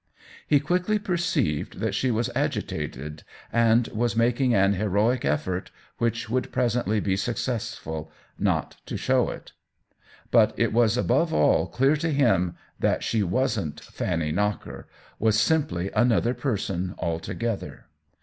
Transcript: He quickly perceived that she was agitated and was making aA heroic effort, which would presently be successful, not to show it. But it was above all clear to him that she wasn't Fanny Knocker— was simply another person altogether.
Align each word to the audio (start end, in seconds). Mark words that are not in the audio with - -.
He 0.47 0.59
quickly 0.59 0.97
perceived 0.97 1.77
that 1.79 1.93
she 1.93 2.09
was 2.09 2.31
agitated 2.33 3.23
and 3.53 3.87
was 3.89 4.15
making 4.15 4.55
aA 4.55 4.69
heroic 4.69 5.23
effort, 5.23 5.69
which 5.99 6.27
would 6.27 6.51
presently 6.51 6.99
be 6.99 7.15
successful, 7.15 8.11
not 8.35 8.77
to 8.87 8.97
show 8.97 9.29
it. 9.29 9.51
But 10.31 10.55
it 10.57 10.73
was 10.73 10.97
above 10.97 11.35
all 11.35 11.67
clear 11.67 11.95
to 11.97 12.11
him 12.11 12.55
that 12.79 13.03
she 13.03 13.21
wasn't 13.21 13.79
Fanny 13.79 14.31
Knocker— 14.31 14.87
was 15.19 15.39
simply 15.39 15.91
another 15.91 16.33
person 16.33 16.95
altogether. 16.97 17.85